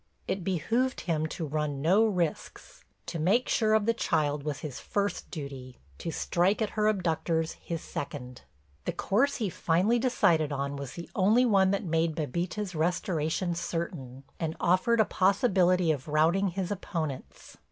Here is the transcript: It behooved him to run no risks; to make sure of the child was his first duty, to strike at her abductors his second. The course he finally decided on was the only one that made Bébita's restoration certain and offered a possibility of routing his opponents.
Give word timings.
It 0.27 0.43
behooved 0.43 1.01
him 1.01 1.27
to 1.27 1.45
run 1.45 1.79
no 1.79 2.07
risks; 2.07 2.83
to 3.05 3.19
make 3.19 3.47
sure 3.47 3.75
of 3.75 3.85
the 3.85 3.93
child 3.93 4.41
was 4.41 4.61
his 4.61 4.79
first 4.79 5.29
duty, 5.29 5.77
to 5.99 6.09
strike 6.09 6.59
at 6.59 6.71
her 6.71 6.87
abductors 6.87 7.51
his 7.61 7.83
second. 7.83 8.41
The 8.85 8.93
course 8.93 9.35
he 9.35 9.47
finally 9.47 9.99
decided 9.99 10.51
on 10.51 10.75
was 10.75 10.93
the 10.93 11.07
only 11.15 11.45
one 11.45 11.69
that 11.69 11.83
made 11.83 12.15
Bébita's 12.15 12.73
restoration 12.73 13.53
certain 13.53 14.23
and 14.39 14.57
offered 14.59 14.99
a 14.99 15.05
possibility 15.05 15.91
of 15.91 16.07
routing 16.07 16.47
his 16.47 16.71
opponents. 16.71 17.57